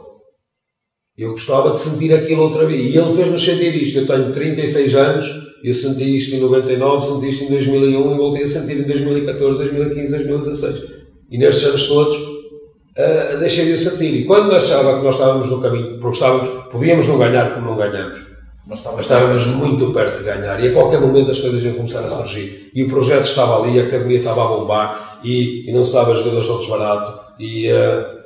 [1.17, 2.93] Eu gostava de sentir aquilo outra vez.
[2.93, 3.97] E ele fez-nos sentir isto.
[3.97, 5.25] Eu tenho 36 anos,
[5.63, 9.57] eu senti isto em 99, senti isto em 2001 e voltei a sentir em 2014,
[9.57, 10.83] 2015, 2016.
[11.31, 14.13] E nestes anos todos, uh, deixei de sentir.
[14.15, 17.77] E quando achava que nós estávamos no caminho, porque estávamos, podíamos não ganhar como não
[17.77, 18.19] ganhamos,
[18.67, 21.73] Mas estava mas estávamos muito perto de ganhar e a qualquer momento as coisas iam
[21.73, 22.69] começar a surgir.
[22.75, 26.13] E o projeto estava ali, a academia estava a bombar e, e não se dava
[26.13, 27.19] jogadores ao desbarato.
[27.39, 28.17] E uh,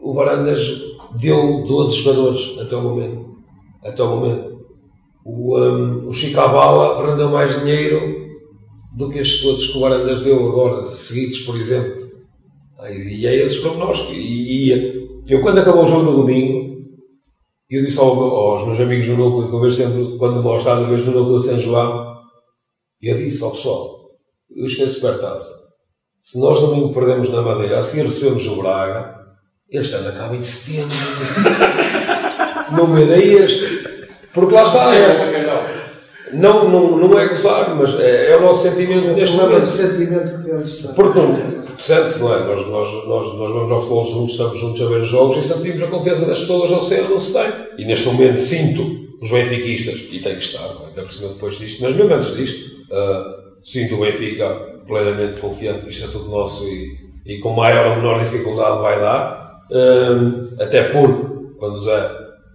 [0.00, 0.66] o Barandas
[1.18, 3.36] deu 12 jogadores até o momento.
[3.82, 4.66] Até o momento.
[5.24, 8.26] O, um, o Chicabala rendeu mais dinheiro
[8.96, 12.06] do que estes todos que o Barandas deu agora, seguidos, por exemplo.
[12.90, 14.14] E é esses prognósticos.
[14.14, 16.76] E, e eu, quando acabou o jogo no domingo,
[17.68, 20.58] eu disse ao, aos meus amigos no núcleo, que eu vejo sempre, quando vou ao
[20.58, 22.16] estádio, vejo no núcleo de São João,
[23.02, 24.10] e eu disse ao pessoal,
[24.54, 25.52] eu esqueço supertaça.
[26.20, 29.25] Se nós domingo perdemos na Madeira, a seguir recebemos o Braga,
[29.70, 30.96] este ano acaba em setembro.
[32.72, 33.86] não me dei este.
[34.32, 34.94] Porque lá está.
[34.94, 35.86] É,
[36.32, 39.66] não, não, não é gozar, mas é, é o nosso sentimento neste O momento.
[39.66, 40.86] sentimento que temos.
[40.94, 42.40] Porque não, sente-se, não é?
[42.44, 45.48] Nós, nós, nós, nós vamos ao futebol juntos, estamos juntos a ver os jogos e
[45.48, 47.48] sentimos a confiança das pessoas ao ser ou não se tem.
[47.78, 50.88] E neste momento sinto os benfiquistas, e tem que estar, não é?
[50.88, 54.48] Ainda por cima depois disto, mas mesmo antes disto, ah, sinto o Benfica
[54.86, 59.00] plenamente confiante que isto é tudo nosso e, e com maior ou menor dificuldade vai
[59.00, 59.45] dar.
[59.72, 62.10] Ah, até porque, quando o Zé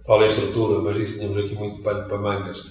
[0.06, 2.62] fala em estrutura, mas isso tínhamos aqui muito pano para mangas,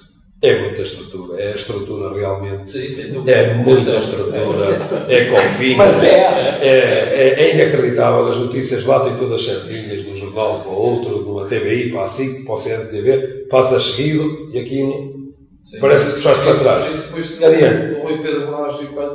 [0.41, 2.71] é muita estrutura, é a estrutura realmente.
[2.71, 3.31] Sim, dúvida.
[3.31, 6.57] É muita estrutura, é confins, Mas é.
[6.61, 8.27] é, é, é inacreditável.
[8.27, 12.07] As notícias batem todas certinhas de um jornal para outro, de uma TVI para a
[12.07, 15.13] SIC, para o CNTV, passa seguido e aquilo
[15.63, 15.79] Sim.
[15.79, 16.95] parece que puxaste para trás.
[16.95, 17.99] Isso Adiante.
[17.99, 18.01] E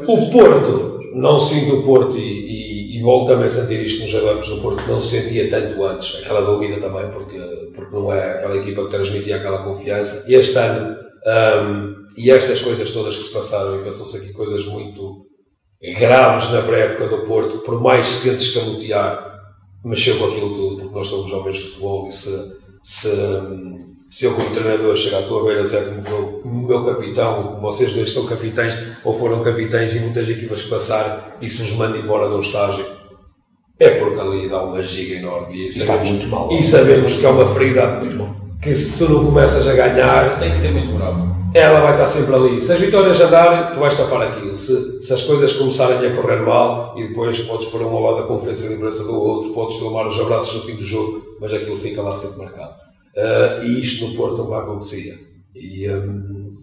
[0.06, 4.48] O Porto, não sinto o Porto e, e, e volto também sentir isto nos adeptos
[4.48, 7.38] do Porto, não se sentia tanto antes, aquela dúvida também, porque,
[7.74, 10.24] porque não é aquela equipa que transmitia aquela confiança.
[10.26, 15.26] Este ano, um, e estas coisas todas que se passaram, e passou-se aqui coisas muito
[15.98, 19.42] graves na pré-época do Porto, por mais que tentes camutear,
[19.84, 23.10] mexeu com aquilo tudo, porque nós somos jovens de futebol e se, se,
[24.16, 27.60] se eu como treinador chegar à tua beira Zé como meu, como meu capitão, como
[27.60, 28.74] vocês dois são capitães
[29.04, 32.40] ou foram capitães e muitas equipas que passaram e se vos manda embora de um
[32.40, 32.86] estágio,
[33.78, 36.50] é porque ali dá uma giga enorme e sabemos, muito mal.
[36.50, 38.00] e sabemos que é uma ferida
[38.62, 41.36] que se tu não começas a ganhar Tem que ser muito bravo.
[41.52, 42.58] ela vai estar sempre ali.
[42.58, 44.54] Se as vitórias andarem, tu vais tapar aquilo.
[44.54, 48.22] Se, se as coisas começarem a correr mal e depois podes pôr um ao lado
[48.22, 51.52] da confiança e lembrança do outro, podes tomar os abraços no fim do jogo, mas
[51.52, 52.85] aquilo fica lá sempre marcado.
[53.16, 55.14] Ah, e isto no Porto não acontecia.
[55.54, 56.56] E hum,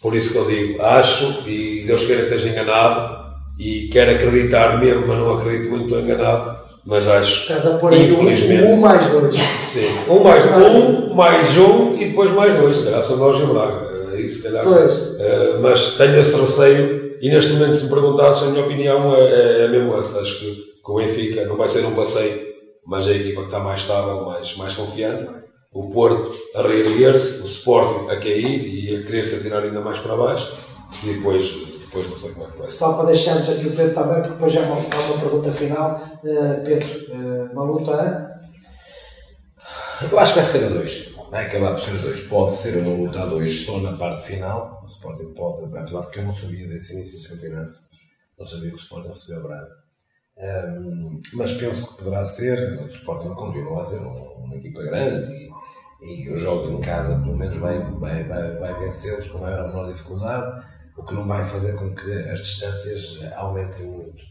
[0.00, 3.18] por isso que eu digo, acho, e Deus queira que esteja enganado,
[3.58, 8.62] e quero acreditar mesmo, mas não acredito muito enganado, mas acho, Estás a pôr infelizmente,
[8.62, 9.36] um, um mais dois.
[9.66, 12.76] Sim, um mais um, mais um e depois mais dois.
[12.76, 14.16] Se calhar são nós em Braga.
[14.16, 14.64] E se calhar.
[14.66, 19.20] Eh, mas tenho esse receio e neste momento, se me perguntasse, a minha opinião é,
[19.20, 20.20] é, é mesmo essa.
[20.20, 22.40] Acho que, que o Benfica não vai ser um passeio,
[22.86, 25.28] mas é a equipa que está mais estável, mais, mais confiante.
[25.78, 30.16] O Porto a reerguer-se, o Sporting a cair e a querer-se atirar ainda mais para
[30.16, 30.52] baixo.
[31.04, 31.44] E depois,
[31.84, 32.72] depois não sei como é que vai ser.
[32.74, 35.52] Só para deixarmos aqui o Pedro também, porque depois já há uma, há uma pergunta
[35.52, 36.02] final.
[36.24, 38.38] Uh, Pedro, uh, uma luta é?
[40.10, 41.08] Eu acho que vai ser a dois.
[41.30, 42.20] Vai acabar por ser a dois.
[42.22, 44.82] Pode ser uma luta a dois só na parte final.
[44.84, 47.74] O Sporting pode, apesar de que eu não sabia desse início do campeonato.
[48.38, 49.68] Não sabia que o Sporting recebeu a Braga.
[50.40, 52.80] Ahm, mas penso que poderá ser.
[52.80, 55.47] O Sporting continua a ser um- uma equipa grande
[56.00, 59.68] e, os jogos em casa, pelo menos, vai, vai, vai, vai vencê-los com maior ou
[59.68, 60.64] menor dificuldade,
[60.96, 64.22] o que não vai fazer com que as distâncias aumentem muito.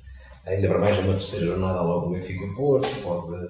[0.45, 3.49] Ainda para mais uma terceira jornada logo no Benfica Porto, pode,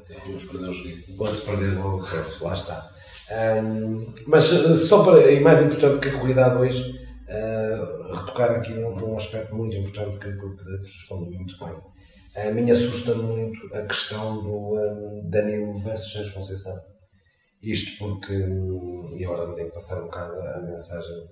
[1.15, 2.89] Vamos perder o logo, pronto, lá está.
[3.30, 6.82] Ahm, mas só para, e mais importante que a corrida a dois,
[7.30, 11.75] ah, retocar aqui num, num aspecto muito importante que, que o Pedro falou muito bem.
[12.36, 16.97] A mim assusta muito a questão do ahm, Danilo versus Santos Conceição.
[17.62, 18.34] Isto porque,
[19.15, 21.28] e agora me tenho que passar um bocado a, mensagem,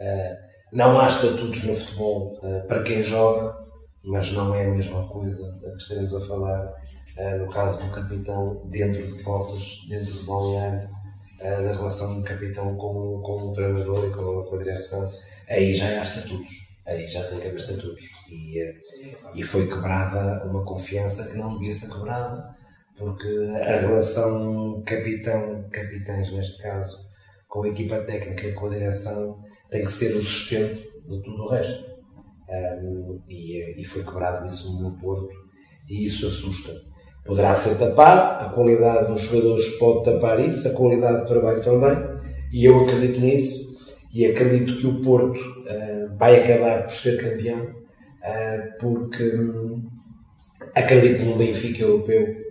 [0.00, 0.36] ah,
[0.72, 3.56] não há estatutos no futebol ah, para quem joga,
[4.02, 6.74] mas não é a mesma coisa que estaremos a falar
[7.18, 10.98] ah, no caso do capitão dentro de portas, dentro de balneário,
[11.38, 15.08] da relação do capitão com, com o treinador e com, com a direção,
[15.48, 16.48] aí já há estatutos,
[16.84, 18.02] aí já tem que haver estatutos.
[18.28, 18.58] E,
[19.36, 22.57] e foi quebrada uma confiança que não devia ser quebrada,
[22.98, 23.28] porque
[23.64, 26.98] a relação capitão-capitães, neste caso,
[27.46, 29.38] com a equipa técnica com a direção,
[29.70, 31.88] tem que ser o sustento de tudo o resto.
[32.50, 35.34] Um, e, e foi quebrado isso no Porto
[35.88, 36.72] e isso assusta.
[37.24, 41.94] Poderá ser tapado, a qualidade dos jogadores pode tapar isso, a qualidade do trabalho também,
[42.50, 43.68] e eu acredito nisso,
[44.14, 47.68] e acredito que o Porto ah, vai acabar por ser campeão,
[48.22, 49.82] ah, porque hum,
[50.74, 52.47] acredito num Benfica europeu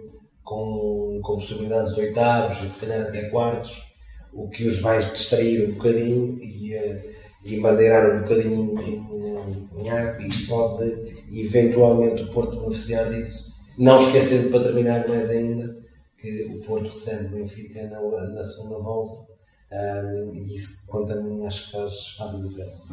[0.48, 3.84] com, com possibilidades de oitavos e se calhar até quartos,
[4.32, 7.02] o que os vai distrair um bocadinho e, ah,
[7.44, 13.54] e bandeirar um bocadinho em, em arco e pode eventualmente o Porto beneficiar disso.
[13.78, 15.78] Não esquecendo para terminar mais ainda
[16.18, 19.28] que o Porto recebe o Benfica na, na segunda volta
[19.70, 22.84] um, e isso quanto a mim acho que faz, faz a diferença.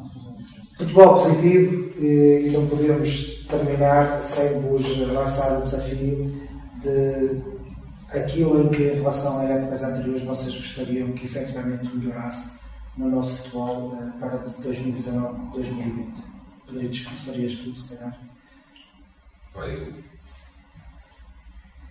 [0.76, 6.43] Futebol positivo e, e não podemos terminar sem vos lançar o desafio
[6.84, 7.42] de
[8.16, 12.58] aquilo em que em relação a épocas anteriores vocês gostariam que efetivamente melhorasse
[12.96, 16.22] no nosso futebol eh, para 2019-2020.
[16.66, 18.18] Pedritos, começarias tu, se calhar.
[19.56, 19.92] Eu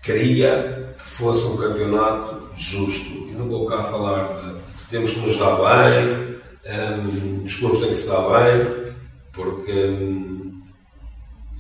[0.01, 3.29] queria que fosse um campeonato justo.
[3.29, 7.89] E não vou cá falar de temos que nos dar bem, hum, os clubes têm
[7.89, 8.93] que se dar bem,
[9.31, 10.52] porque hum,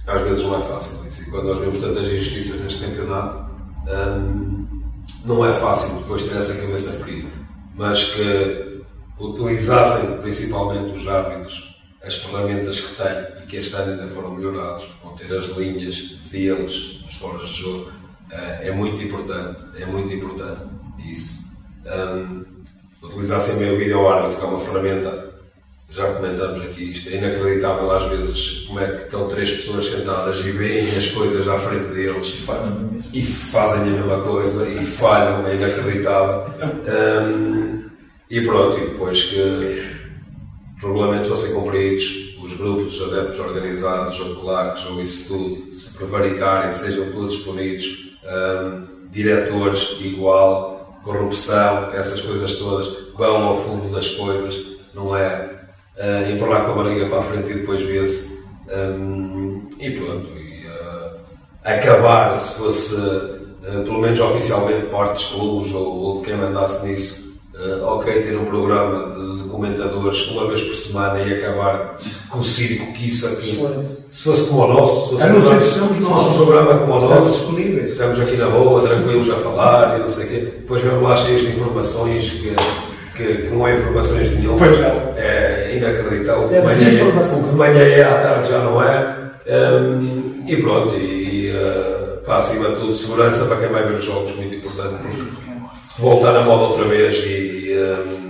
[0.07, 1.21] às vezes não é fácil isso.
[1.21, 3.51] E quando nós vemos tantas injustiças neste campeonato,
[3.87, 4.83] hum,
[5.25, 7.25] não é fácil depois ter essa cabeça fria.
[7.75, 8.81] Mas que
[9.19, 14.89] utilizassem principalmente os árbitros as ferramentas que têm e que este ano ainda foram melhorados,
[15.01, 17.91] vão ter as linhas deles, as foras de jogo,
[18.29, 20.61] eh, é muito importante, é muito importante
[21.05, 21.43] isso.
[21.85, 22.45] Um,
[23.01, 25.32] utilizassem bem o vídeo árbitro, que é uma ferramenta,
[25.93, 30.39] já comentamos aqui, isto é inacreditável às vezes como é que estão três pessoas sentadas
[30.39, 32.73] e veem as coisas à frente deles e, fa-
[33.13, 36.45] e fazem a mesma coisa e falham, é inacreditável.
[36.87, 37.83] Um,
[38.29, 39.83] e pronto, e depois que,
[40.81, 46.73] regulamentos fossem cumpridos, os grupos de adeptos organizados, ou claques, ou isso tudo, se prevaricarem,
[46.73, 54.59] sejam todos punidos, um, diretores igual, corrupção, essas coisas todas, vão ao fundo das coisas,
[54.95, 55.62] não é
[55.97, 58.31] uh, empurrar com a barriga para a frente e depois vê-se.
[58.69, 61.19] Um, e pronto, e, uh,
[61.63, 67.23] acabar, se fosse, uh, pelo menos oficialmente, partes clubes ou, ou de quem mandasse nisso,
[67.53, 72.43] Uh, ok ter um programa de, comentadores uma vez por semana e acabar com o
[72.43, 73.63] circo que isso aqui.
[74.11, 76.99] Se fosse como o nosso, se fosse, um, programa, se fosse um programa como o
[76.99, 77.91] nosso, disponíveis.
[77.91, 81.15] estamos aqui na rua, tranquilos a falar e não sei o quê, depois vemos lá
[81.15, 82.55] cheios de informações que,
[83.15, 84.55] que, que não há informações de nenhum.
[85.15, 86.45] É inacreditável.
[86.45, 89.23] O que, manhã é, o que de manhã é à tarde já não é.
[89.45, 94.05] Um, e pronto, e uh, pá, acima de tudo, segurança para quem vai ver os
[94.05, 94.95] jogos, muito importante.
[95.99, 98.27] Voltar à moda outra vez e um,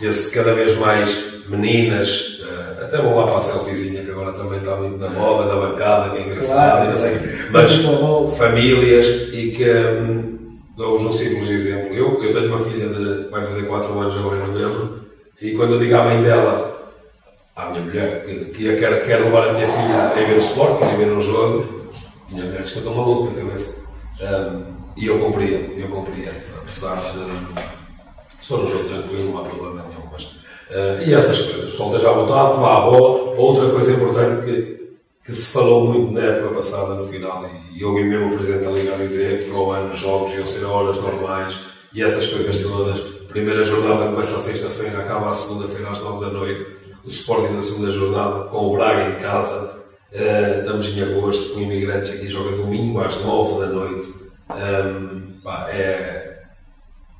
[0.00, 1.14] ver-se cada vez mais
[1.48, 5.54] meninas, uh, até vão lá para a selfiezinha que agora também está muito na moda,
[5.54, 7.18] na bancada, que é engraçado, claro, sei,
[7.50, 11.94] mas famílias e que um, dou-vos um simples exemplo.
[11.94, 15.09] Eu, eu tenho uma filha de vai fazer 4 anos agora em novembro
[15.40, 16.92] e quando eu digo à mãe dela,
[17.56, 20.38] à minha mulher, que, que ia, quer, quer levar a minha filha a ver o
[20.38, 21.80] esporte, a ver um jogo,
[22.30, 23.80] minha mulher diz que eu estou maluco na cabeça.
[24.20, 26.40] Um, e eu compreendo, eu compreendo.
[26.58, 28.36] Apesar de.
[28.40, 30.08] Se for um jogo tranquilo, não há problema nenhum.
[30.12, 31.72] Mas, uh, e essas coisas.
[31.72, 33.34] Soltas à vontade, a bola.
[33.36, 34.90] Outra coisa importante que,
[35.24, 38.64] que se falou muito na época passada, no final, e eu vi mesmo o Presidente
[38.64, 41.58] da Liga a dizer que ao ano os jogos iam ser horas normais
[41.94, 43.19] e essas coisas todas.
[43.30, 46.66] Primeira jornada começa a sexta-feira, acaba a segunda-feira às nove da noite.
[47.04, 49.80] O Sporting na segunda jornada com o Braga em casa.
[50.12, 54.08] Uh, estamos em agosto, com imigrantes aqui joga domingo às nove da noite.
[54.50, 56.40] Um, pá, é.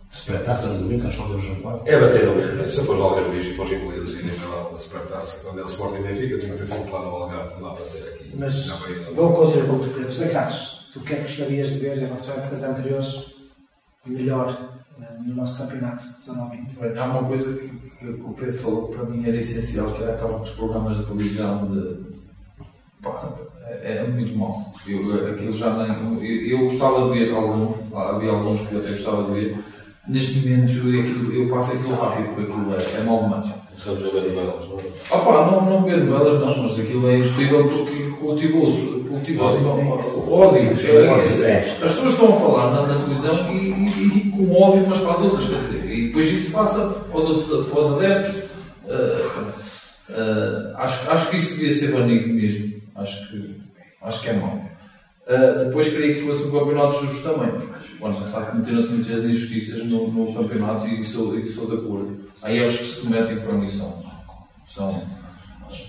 [0.08, 1.88] Supertaça no domingo, que não deu quarto.
[1.88, 2.66] É bater no mesmo.
[2.66, 5.66] Se depois o Algarve e para os ingleses irem lá a Supertaça, quando é o
[5.66, 8.32] Sporting Benfica, tinha que ser sempre lá no Algarve, lá para ser aqui.
[8.34, 8.68] Mas,
[9.14, 10.12] vou contribuir, Pedro.
[10.12, 13.34] Sei, Carlos, tu que é que gostarias de ver em relação a épocas anteriores
[14.04, 14.79] melhor
[15.24, 19.26] no nosso campeonato 19 Há uma coisa que, que, o Pedro falou que para mim
[19.26, 22.10] era essencial, que era aqueles programas de televisão de.
[23.02, 23.34] Pá,
[23.66, 24.72] é, é muito mau.
[24.86, 28.90] Eu, aquilo já nem, eu, eu, gostava de ver alguns, havia alguns que eu até
[28.90, 29.64] gostava de ver.
[30.08, 33.50] Neste momento aquilo, eu passo aquilo rápido, porque aquilo é, é mau demais.
[33.76, 34.82] Sabes a ver novelas, não é?
[35.10, 39.46] Ah pá, não, não ver novelas não, mas aquilo é impossível porque cultivou-se cultivou
[40.28, 41.44] ódio.
[41.44, 45.48] É, as pessoas estão a falar na, televisão e, com ódio umas para as outras,
[45.48, 48.42] quer dizer, e depois isso passa para os, outros, para os adeptos.
[48.84, 49.40] Uh,
[50.10, 52.80] uh, acho, acho que isso devia ser banido mesmo.
[52.94, 53.60] Acho que,
[54.02, 54.64] acho que é mau.
[55.26, 59.24] Uh, depois queria que fosse um campeonato justo também, porque o ano passado cometeram-se muitas
[59.24, 62.18] injustiças no, no campeonato e sou, e sou de acordo.
[62.42, 64.02] Aí é os que se cometem para mim são.
[64.66, 65.02] são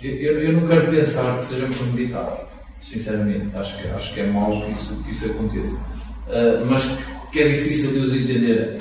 [0.04, 2.51] eu, eu não quero pensar que seja premeditado,
[2.82, 3.56] sinceramente.
[3.56, 5.76] Acho que, acho que é mau que isso, que isso aconteça.
[5.76, 6.90] Uh, mas
[7.32, 8.78] que é difícil de os entender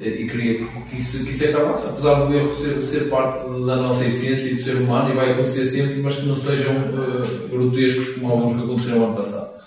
[0.00, 4.06] e queria que isso, que isso acabasse, apesar do erro ser, ser, parte da nossa
[4.06, 8.14] essência e do ser humano e vai acontecer sempre, mas que não sejam uh, grotescos
[8.14, 9.60] como alguns que aconteceram no ano passado.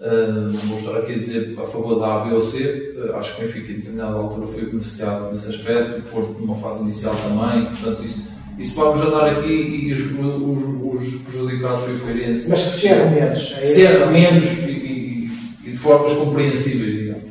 [0.00, 3.36] Uh, vou estar aqui a dizer a favor da A, B ou C, uh, acho
[3.36, 7.14] que o Benfica em determinada altura foi beneficiado nesse aspecto, o Porto numa fase inicial
[7.14, 12.48] também, portanto isso, isso vamos andar aqui e os, os, os prejudicados foi Feirense.
[12.48, 13.40] Mas que se erra menos.
[13.48, 15.30] Se erra menos e, e,
[15.64, 17.28] e de formas compreensíveis, digamos.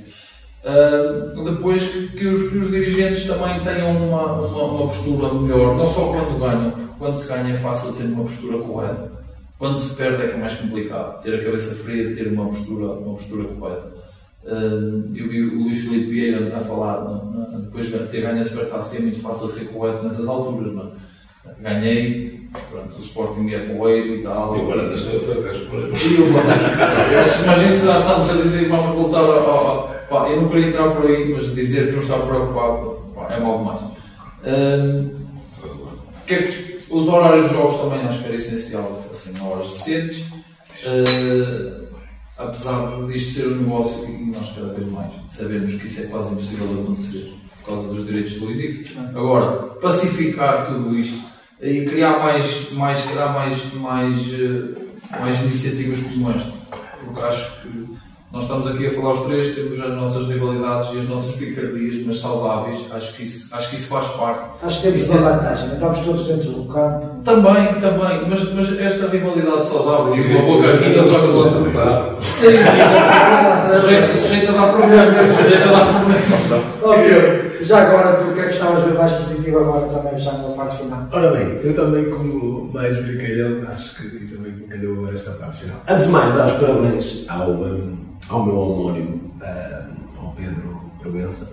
[0.64, 5.78] Uh, depois que, que, os, que, os, dirigentes também tenham uma, uma, uma, postura melhor,
[5.78, 9.12] não só quando ganham, porque quando se ganha é fácil ter uma postura correta.
[9.58, 11.22] Quando se perde é que é mais complicado.
[11.22, 13.92] Ter a cabeça fria, ter uma postura, uma postura correta.
[14.44, 18.40] Uh, eu vi o Luís Filipe Vieira a falar, não, não, depois de ter ganho
[18.40, 20.74] a Supertaça, é muito fácil ser correto nessas alturas.
[20.74, 20.92] Não?
[21.60, 24.56] Ganhei, pronto, o Sporting é poeiro e tal.
[24.58, 25.58] E agora deixa eu fazer as
[27.46, 31.06] Mas isso já estamos a dizer, vamos voltar ao Pá, eu não queria entrar por
[31.06, 33.82] aí, mas dizer que não estava preocupado pá, é mal demais.
[34.46, 35.28] Um,
[36.26, 40.24] que é que os horários de jogos também acho que era essencial, assim, horas decentes.
[40.86, 41.88] Uh,
[42.38, 46.34] apesar disto ser um negócio e nós cada vez mais sabemos que isso é quase
[46.34, 47.34] impossível de acontecer
[47.64, 48.92] por causa dos direitos televisivos.
[49.16, 51.20] Agora, pacificar tudo isto
[51.62, 56.52] e criar mais, mais, criar mais, mais, eh, mais iniciativas como esta,
[57.04, 57.98] porque acho que
[58.30, 62.06] nós estamos aqui a falar os três, temos as nossas rivalidades e as nossas picardias,
[62.06, 62.76] mas saudáveis.
[62.92, 64.42] Acho que isso, acho que isso faz parte.
[64.64, 67.08] Acho que temos uma vantagem, estamos todos dentro do campo.
[67.24, 72.22] Também, também, mas, mas esta rivalidade saudável e uma boca aqui não toca do outro.
[72.22, 72.48] Sim,
[74.20, 75.12] sujeito a dar problema.
[75.42, 77.47] Sujeito a dar problema.
[77.68, 80.32] Já agora, tu o que é que estavas a ver mais positivo agora também, já
[80.32, 81.06] na parte final?
[81.12, 85.58] Ora bem, eu também, como mais brincalhão, acho que também me calhou agora esta parte
[85.58, 85.84] final.
[85.90, 87.98] Antes de mais, dar os parabéns ao, um,
[88.30, 91.46] ao meu homónimo, um, ao Pedro Provença,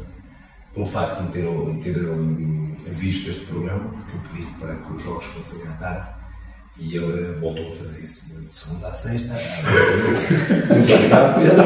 [0.73, 1.45] pelo facto de ter,
[1.83, 6.07] ter um, visto este programa, porque eu pedi para que os jogos fossem à tarde
[6.79, 9.35] e ele voltou a fazer isso de segunda a sexta.
[10.75, 11.65] Muito obrigado, Pedro.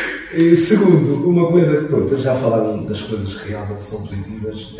[0.32, 4.74] E segundo, uma coisa que, pronto, já falaram das coisas que realmente são positivas,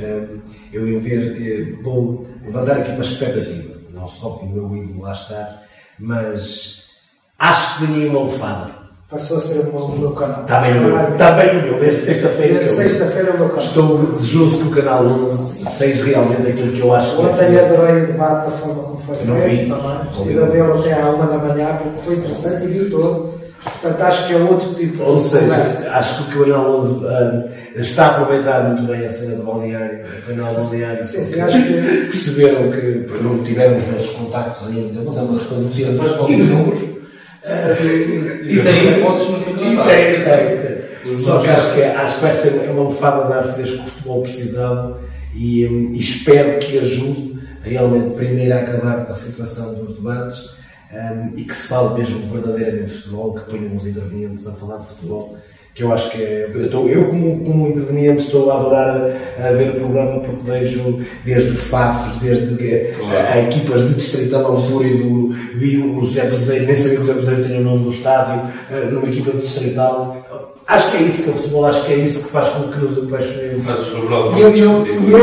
[0.72, 5.64] eu em ver, vou levantar aqui uma expectativa, não só pelo meu ídolo lá estar,
[5.98, 6.90] mas
[7.38, 8.80] acho que ganhei uma almofada.
[9.10, 10.42] Passou a ser o meu canal.
[10.42, 12.60] Está bem o meu, está bem o meu, desde sexta-feira.
[12.60, 13.64] Desde sexta-feira é o meu canal.
[13.64, 18.04] Estou desejoso que o canal 11 seja realmente aquilo que eu acho que Ontem adorei
[18.04, 19.68] o debate da forma como foi Não vi.
[20.12, 23.39] Estive a vê-lo até à uma da manhã porque foi interessante e viu todo.
[23.62, 25.90] Portanto, acho que é outro tipo Ou de seja, conversa.
[25.92, 27.44] acho que o canal 11 ah,
[27.76, 31.04] está a aproveitar muito bem a cena do balneário, o canal balneário.
[31.04, 31.72] Sim, sim, acho que-
[32.10, 36.42] Perceberam que não tivemos nossos contactos ainda, mas é uma questão de tempo e de
[36.42, 36.82] números.
[37.44, 37.72] Ah,
[38.44, 39.88] E tem hipóteses no E campeonato.
[39.88, 40.58] tem, tem,
[41.04, 41.18] tem.
[41.18, 43.90] Só que acho que, acho que vai ser uma lefada de ar fresco que o
[43.90, 44.98] futebol precisava
[45.34, 50.50] e, hum, e espero que ajude realmente primeiro a acabar com a situação dos debates
[50.92, 54.78] hum, e que se fale mesmo verdadeiramente de futebol, que ponham os intervenientes a falar
[54.78, 55.36] de futebol.
[55.72, 56.50] Que eu acho que é.
[56.52, 58.96] Eu, estou- eu como, como interveniente, estou a adorar
[59.38, 64.46] a, ver o programa porque vejo desde Fafos, desde que, a, a equipas de Distrital
[64.46, 65.28] Altura e do.
[65.54, 68.50] Vi o José Peseiro, nem sabia que o José Peseiro tinha o nome do estádio,
[68.72, 70.16] eh, numa equipa de Distrital.
[70.66, 72.62] Acho que é isso que é o futebol, acho que é isso que faz com
[72.68, 73.64] que nos apaixonemos.
[73.64, 74.36] Faz problemas.
[74.36, 75.18] E eu, eu, eu,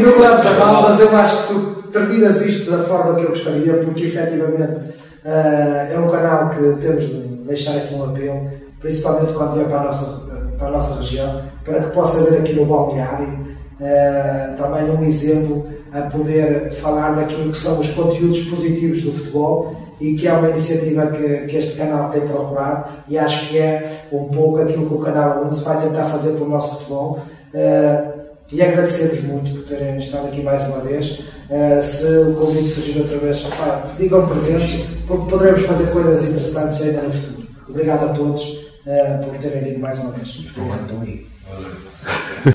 [0.00, 3.28] não leves a mal, mas eu acho que tu terminas isto da forma que eu
[3.30, 4.80] gostaria, porque efetivamente
[5.24, 9.80] eh, é um canal que temos de deixar aqui um apelo, principalmente quando vier para
[9.80, 10.20] a nossa,
[10.58, 13.48] para a nossa região, para que possa haver aqui no balneário
[13.80, 19.74] eh, também um exemplo a poder falar daquilo que são os conteúdos positivos do futebol
[20.00, 23.90] e que é uma iniciativa que, que este canal tem procurado e acho que é
[24.12, 27.20] um pouco aquilo que o canal 11 vai tentar fazer para o nosso futebol.
[27.54, 28.18] Eh,
[28.50, 31.22] e agradecemos muito por terem estado aqui mais uma vez.
[31.50, 36.82] Eh, se o convite surgir outra vez, pá, digam presentes, porque poderemos fazer coisas interessantes
[36.82, 37.48] ainda no futuro.
[37.68, 40.28] Obrigado a todos eh, por terem vindo mais uma vez.
[40.28, 41.26] Estão aí.